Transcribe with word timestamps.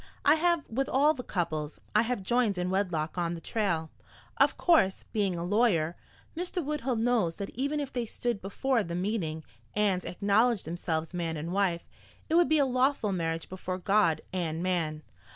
I 0.25 0.33
have 0.33 0.67
with 0.67 0.89
all 0.89 1.13
the 1.13 1.21
couples 1.21 1.79
I 1.95 2.01
have 2.01 2.23
joined 2.23 2.57
in 2.57 2.71
wedlock 2.71 3.19
on 3.19 3.35
the 3.35 3.39
trail. 3.39 3.91
Of 4.37 4.57
course, 4.57 5.05
being 5.13 5.35
a 5.35 5.43
lawyer, 5.43 5.95
Mr. 6.35 6.65
Woodhull 6.65 6.95
knows 6.95 7.35
that 7.35 7.51
even 7.51 7.79
if 7.79 7.93
they 7.93 8.07
stood 8.07 8.41
before 8.41 8.81
the 8.81 8.95
meeting 8.95 9.43
and 9.75 10.03
acknowledged 10.03 10.65
themselves 10.65 11.13
man 11.13 11.37
and 11.37 11.53
wife 11.53 11.87
it 12.31 12.33
would 12.33 12.49
be 12.49 12.57
a 12.57 12.65
lawful 12.65 13.11
marriage 13.11 13.47
before 13.47 13.77
God 13.77 14.21
and 14.33 14.63
man. 14.63 15.03